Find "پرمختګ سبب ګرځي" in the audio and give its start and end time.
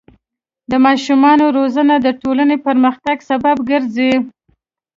2.67-4.13